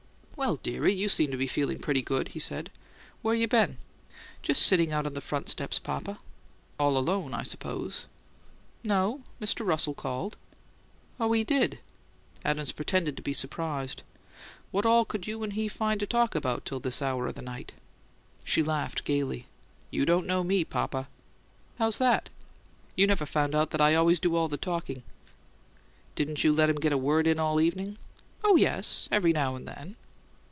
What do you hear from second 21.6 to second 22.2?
"How's